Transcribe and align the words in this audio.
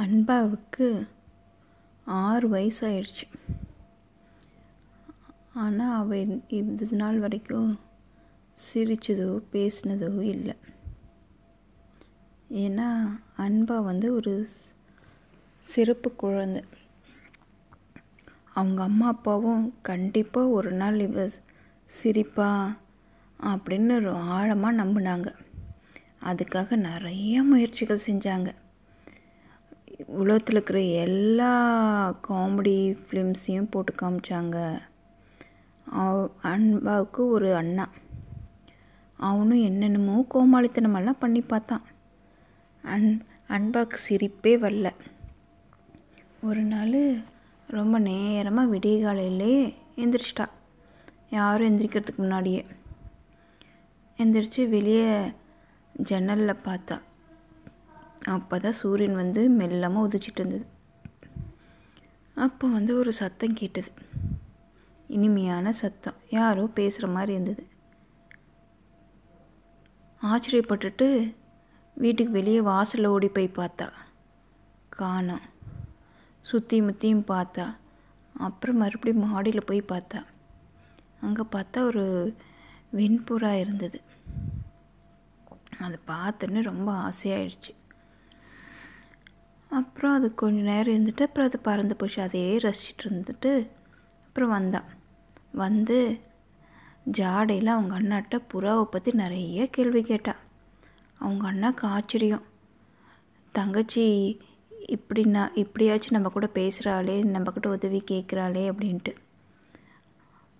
அன்பாவுக்கு 0.00 1.06
ஆறு 2.06 2.48
வயசாயிடுச்சு. 2.48 3.26
ஆனால் 5.52 5.96
அவள் 5.98 6.42
இது 6.48 6.86
நாள் 6.90 7.18
வரைக்கும் 7.18 7.80
சிரிச்சதோ 8.58 9.42
பேசினதோ 9.52 10.20
இல்லை. 10.20 10.54
ஏன்னா 12.50 12.88
அன்பா 13.38 13.84
வந்து 13.84 14.14
ஒரு 14.14 14.48
சிறப்பு 15.60 16.14
குழந்தை. 16.14 16.62
அவங்க 18.54 18.82
அம்மா 18.82 19.06
அப்பாவும் 19.06 19.74
கண்டிப்பாக 19.82 20.48
ஒரு 20.48 20.72
நாள் 20.72 20.98
இவ 20.98 21.28
சிரிப்பா 21.84 22.76
அப்படின்னு 23.40 23.94
ஒரு 23.94 24.12
ஆழமாக 24.14 24.84
நம்பினாங்க. 24.84 25.34
அதுக்காக 26.24 26.76
நிறைய 26.76 27.42
முயற்சிகள் 27.42 28.06
செஞ்சாங்க. 28.06 28.50
உலகத்தில் 30.06 30.54
இருக்கிற 30.54 30.80
எல்லா 30.80 32.16
காமெடி 32.28 32.98
ஃபிலிம்ஸையும் 33.10 33.70
போட்டு 33.70 33.94
காமிச்சாங்க. 34.02 34.78
அவ- 35.90 36.30
அன்பாவுக்கு 36.42 37.26
ஒரு 37.26 37.54
அண்ணா. 37.54 37.88
அவனும் 39.16 39.60
என்னென்னமோ 39.60 40.26
கோமாளித்தனமெல்லாம் 40.34 41.16
பண்ணி 41.18 41.40
பார்த்தான். 41.40 41.82
அன் 42.82 43.22
அன்பாவுக்கு 43.48 43.96
சிரிப்பே 44.08 44.56
வரல. 44.58 44.90
ஒரு 46.42 46.62
நாள் 46.62 47.18
ரொம்ப 47.66 47.98
நேரமாக 47.98 48.76
விடிய 48.76 49.02
காலையிலே 49.02 49.74
எந்திரிச்சிட்டா. 49.96 50.46
யாரும் 51.30 51.78
எந்திரிக்கிறதுக்கு 51.78 52.16
முன்னாடியே. 52.16 52.64
எந்திரிச்சு 54.18 54.68
வெளியே 54.68 55.32
ஜன்னலில் 55.92 56.56
பார்த்தா. 56.64 57.00
அப்போ 58.24 58.58
தான் 58.58 58.72
சூரியன் 58.72 59.14
வந்து 59.14 59.50
மெல்லமாக 59.50 60.08
உதிச்சிட்டு 60.08 60.34
இருந்தது. 60.34 60.66
அப்போ 62.34 62.68
வந்து 62.68 62.98
ஒரு 62.98 63.12
சத்தம் 63.12 63.54
கேட்டது. 63.54 63.90
இனிமையான 65.08 65.72
சத்தம். 65.72 66.14
யாரோ 66.30 66.64
பேசுகிற 66.64 67.06
மாதிரி 67.08 67.32
இருந்தது. 67.32 67.66
ஆச்சரியப்பட்டுட்டு 70.22 71.34
வீட்டுக்கு 71.94 72.32
வெளியே 72.32 72.60
வாசலில் 72.60 73.06
ஓடி 73.06 73.28
போய் 73.28 73.50
பார்த்தா. 73.56 73.92
காணோம் 74.88 75.40
சுற்றி 76.42 76.80
முற்றியும் 76.80 77.28
பார்த்தா. 77.28 77.74
அப்புறம் 78.34 78.76
மறுபடியும் 78.76 79.30
மாடியில் 79.30 79.64
போய் 79.64 79.82
பார்த்தா. 79.82 80.24
அங்கே 81.20 81.42
பார்த்தா 81.52 81.82
ஒரு 81.82 82.36
வெண்புறா 82.96 83.52
இருந்தது. 83.52 84.00
அதை 85.80 85.98
பார்த்தோன்னே 86.06 86.62
ரொம்ப 86.62 86.92
ஆசையாயிடுச்சு. 86.92 87.74
அப்புறம் 89.72 90.14
அது 90.14 90.34
கொஞ்ச 90.34 90.60
நேரம் 90.62 90.94
இருந்துட்டு 90.94 91.26
அப்புறம் 91.26 91.48
அது 91.48 91.58
பறந்து 91.58 91.96
போச்சு. 91.96 92.18
அதையே 92.22 92.52
ரசிச்சிட்டு 92.58 93.04
இருந்துட்டு 93.04 93.52
அப்புறம் 94.26 94.48
வந்தான். 94.48 94.88
வந்து 95.54 95.98
ஜாடையில் 97.18 97.74
அவங்க 97.74 97.94
அண்ணாட்ட 98.00 98.36
புறாவை 98.52 98.84
பற்றி 98.84 99.12
நிறைய 99.12 99.66
கேள்வி 99.66 100.02
கேட்டான் 100.02 100.42
அவங்க 101.20 101.44
அண்ணாக்கு 101.52 101.84
ஆச்சரியம் 101.86 102.44
தங்கச்சி 103.54 104.04
இப்படின்னா 104.88 105.42
இப்படியாச்சும் 105.54 106.10
நம்ம 106.10 106.28
கூட 106.28 106.46
பேசுகிறாளே 106.54 107.16
நம்மக்கிட்ட 107.34 107.68
உதவி 107.68 108.00
கேட்குறாளே 108.10 108.64
அப்படின்ட்டு. 108.70 109.12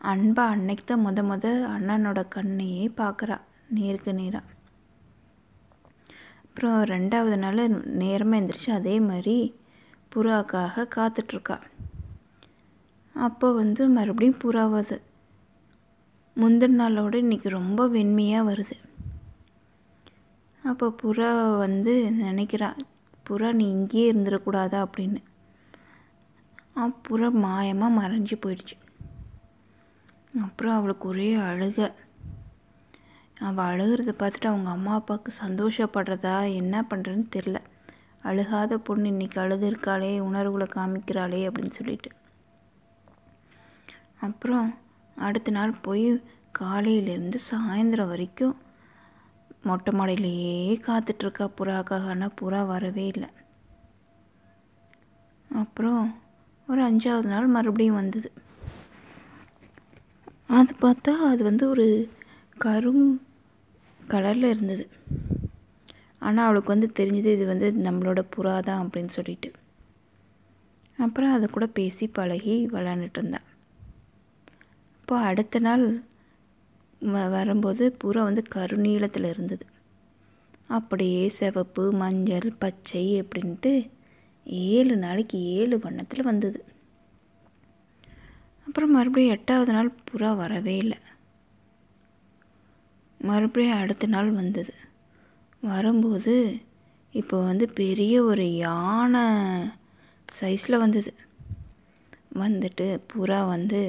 அன்பா 0.00 0.44
அன்னைக்கு 0.46 0.84
தான் 0.84 1.04
முத 1.06 1.20
முத 1.22 1.46
அண்ணனோட 1.74 2.20
கண்ணையே 2.28 2.84
பார்க்குறா 2.96 3.36
நேருக்கு 3.70 4.12
நேராக 4.12 4.52
அப்புறம் 6.58 6.84
ரெண்டாவது 6.84 7.36
நாள் 7.38 7.60
நேரமாக 7.94 8.38
எழுந்திரிச்சு 8.42 8.70
அதே 8.70 9.00
மாதிரி 9.00 9.34
புறாக்காக 10.14 10.84
காத்துட்ருக்கா. 10.94 11.56
அப்போ 13.14 13.52
வந்து 13.52 13.88
மறுபடியும் 13.88 14.38
புறா 14.44 14.64
வருது. 14.74 14.96
முந்தின 16.36 16.78
நாளோட 16.80 17.14
இன்னைக்கு 17.14 17.48
ரொம்ப 17.48 17.88
வெண்மையாக 17.88 18.48
வருது. 18.50 18.76
அப்போ 20.62 20.94
புறா 21.02 21.58
வந்து 21.58 21.94
நினைக்கிறா 22.18 22.70
புறா 23.28 23.52
நீ 23.52 23.66
இங்கேயே 23.70 24.12
இருந்துடக்கூடாதா? 24.12 24.80
அப்படின்னு. 24.86 25.22
புறா 27.08 27.30
மாயமாக 27.44 27.96
மறைஞ்சு 28.00 28.36
போயிடுச்சு. 28.46 28.76
அப்புறம் 30.42 30.76
அவளுக்கு 30.76 31.08
ஒரே 31.08 31.34
அழுகை. 31.34 31.88
அவள் 33.36 33.68
அழுகிறத 33.70 34.12
பார்த்துட்டு 34.20 34.48
அவங்க 34.50 34.70
அம்மா 34.70 34.92
அப்பாவுக்கு 34.94 35.30
சந்தோஷப்படுறதா 35.44 36.36
என்ன 36.52 36.84
பண்ணுறதுன்னு 36.90 37.26
தெரில 37.36 37.58
அழுகாத 38.24 38.76
பொண்ணு 38.76 39.08
இன்னைக்கு 39.08 39.38
அழுது 39.40 39.66
இருக்காளே 39.70 40.12
உணர்வுகளை 40.18 40.66
காமிக்கிறாளே 40.76 41.40
அப்படின்னு 41.48 41.72
சொல்லிட்டு. 41.72 42.10
அப்புறம் 44.20 44.68
அடுத்த 45.16 45.50
நாள் 45.50 45.80
போய் 45.80 46.06
காலையிலேருந்து 46.58 47.38
சாயந்தரம் 47.50 48.10
வரைக்கும் 48.12 48.54
மொட்டை 49.62 49.92
மாடியிலேயே 49.94 50.56
காத்துட்ருக்கா 50.86 51.46
புறாக்காக 51.58 52.10
ஆனால் 52.12 52.36
புறா 52.40 52.66
வரவே 52.66 53.06
இல்லை. 53.06 53.30
அப்புறம் 55.50 56.02
ஒரு 56.68 56.80
அஞ்சாவது 56.82 57.28
நாள் 57.28 57.54
மறுபடியும் 57.56 58.00
வந்தது. 58.00 58.28
அது 60.48 60.72
பார்த்தா 60.82 61.12
அது 61.30 61.42
வந்து 61.44 61.68
ஒரு 61.68 61.86
கரும் 62.64 63.20
கலரில் 64.08 64.44
இருந்தது. 64.44 64.88
ஆனால் 66.18 66.44
அவளுக்கு 66.44 66.68
வந்து 66.68 66.92
தெரிஞ்சது 66.96 67.32
இது 67.32 67.46
வந்து 67.46 67.70
நம்மளோட 67.70 68.24
புறா 68.36 68.62
தான் 68.62 68.90
அப்படின்னு 68.90 69.08
சொல்லிட்டு. 69.08 69.52
அப்புறம் 70.98 71.32
அதை 71.32 71.48
கூட 71.48 71.66
பேசி 71.66 72.06
பழகி 72.06 72.66
விளாண்டுட்டு 72.66 73.18
இருந்தான் 73.18 73.54
அப்போ 75.00 75.18
அடுத்த 75.18 75.58
நாள் 75.58 76.02
வ- 77.02 77.30
வரும்போது 77.30 77.96
புறா 78.04 78.22
வந்து 78.22 78.42
கருநீளத்தில் 78.54 79.28
இருந்தது. 79.28 79.66
அப்படியே 80.66 81.28
சிவப்பு 81.28 81.92
மஞ்சள் 81.92 82.52
பச்சை 82.58 83.22
அப்படின்ட்டு 83.22 83.90
ஏழு 84.44 84.96
நாளைக்கு 84.96 85.42
ஏழு 85.42 85.78
வண்ணத்தில் 85.78 86.22
வந்தது. 86.22 86.64
அப்புறம் 88.66 88.90
மறுபடியும் 88.90 89.34
எட்டாவது 89.34 89.72
நாள் 89.72 89.92
புறா 90.10 90.36
வரவே 90.36 90.76
இல்லை. 90.76 90.98
மறுபடியும் 93.28 93.80
அடுத்த 93.82 94.06
நாள் 94.14 94.30
வந்தது. 94.40 94.72
வரும்போது 95.62 96.34
இப்போ 97.14 97.36
வந்து 97.48 97.66
பெரிய 97.80 98.14
ஒரு 98.30 98.44
யானை 98.64 99.24
சைஸில் 100.28 100.82
வந்தது. 100.84 101.12
வந்துட்டு 102.42 102.86
புறா 103.10 103.38
வந்து 103.54 103.80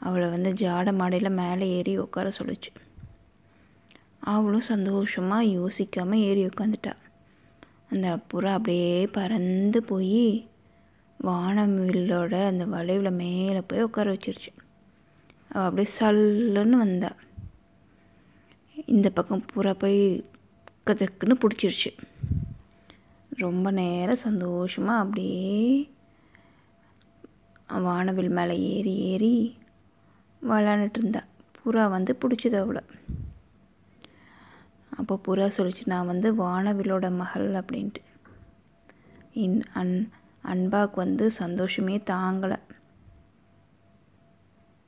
அவளை 0.00 0.26
வந்து 0.34 0.50
ஜாட 0.62 0.88
மாடையில் 1.00 1.38
மேலே 1.40 1.66
ஏறி 1.76 1.92
உட்கார 2.04 2.28
சொல்லுச்சு. 2.38 2.70
அவளும் 4.32 4.70
சந்தோஷமாக 4.72 5.50
யோசிக்காமல் 5.58 6.24
ஏறி 6.28 6.42
உட்காந்துட்டா 6.46 6.94
அந்த 7.92 8.08
புறா 8.30 8.50
அப்படியே 8.58 8.92
பறந்து 9.16 9.80
போய் 9.90 10.26
வானவில்லோட 11.20 12.34
அந்த 12.50 12.64
வளைவில் 12.74 13.18
மேலே 13.22 13.60
போய் 13.70 13.86
உட்கார 13.88 14.06
வச்சிருச்சு. 14.14 14.50
அவள் 15.50 15.66
அப்படியே 15.68 15.88
சல்லுன்னு 15.98 16.76
வந்தாள் 16.84 17.18
இந்த 18.86 19.10
பக்கம் 19.10 19.44
புறா 19.54 19.72
போய் 19.72 20.24
கதக்குன்னு 20.86 21.40
பிடிச்சிருச்சு. 21.40 21.98
ரொம்ப 23.28 23.70
நேரம் 23.70 24.16
சந்தோஷமாக 24.16 25.00
அப்படியே 25.00 25.90
வானவில் 27.68 28.28
மேலே 28.28 28.60
ஏறி 28.60 28.94
ஏறி 28.96 29.58
விளாண்டுட்டு 30.48 30.98
இருந்தா. 30.98 31.24
புறா 31.64 31.88
வந்து 31.88 32.18
பிடிச்சது 32.20 32.58
அவளை. 32.58 32.82
அப்போ 34.96 35.20
புறா 35.26 35.50
சொல்லிச்சு 35.56 35.82
நான் 35.84 36.06
வந்து 36.06 36.34
வானவிலோட 36.34 37.14
மகள் 37.16 37.50
அப்படின்ட்டு. 37.50 38.02
இன் 39.32 39.62
அன் 39.74 40.10
அன்பாக்கு 40.44 40.94
வந்து 40.94 41.30
சந்தோஷமே 41.30 41.96
தாங்கலை. 41.96 42.56